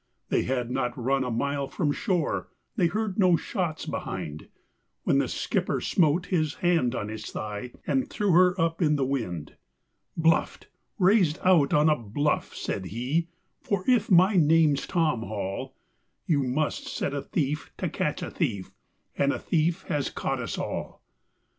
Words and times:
They 0.29 0.45
had 0.45 0.71
not 0.71 0.97
run 0.97 1.23
a 1.23 1.29
mile 1.29 1.67
from 1.67 1.91
shore 1.91 2.47
they 2.75 2.87
heard 2.87 3.19
no 3.19 3.35
shots 3.37 3.85
behind 3.85 4.47
When 5.03 5.19
the 5.19 5.27
skipper 5.27 5.79
smote 5.79 6.25
his 6.33 6.55
hand 6.55 6.95
on 6.95 7.07
his 7.09 7.29
thigh 7.29 7.73
and 7.85 8.09
threw 8.09 8.31
her 8.31 8.59
up 8.59 8.81
in 8.81 8.95
the 8.95 9.05
wind: 9.05 9.57
"Bluffed 10.17 10.69
raised 10.97 11.37
out 11.43 11.71
on 11.71 11.87
a 11.87 11.95
bluff," 11.95 12.55
said 12.55 12.85
he, 12.85 13.27
"for 13.61 13.83
if 13.87 14.09
my 14.09 14.37
name's 14.37 14.87
Tom 14.87 15.19
Hall, 15.21 15.75
You 16.25 16.41
must 16.45 16.87
set 16.87 17.13
a 17.13 17.21
thief 17.21 17.71
to 17.77 17.87
catch 17.87 18.23
a 18.23 18.31
thief 18.31 18.71
and 19.15 19.31
a 19.31 19.37
thief 19.37 19.83
has 19.83 20.09
caught 20.09 20.41
us 20.41 20.57
all! 20.57 21.03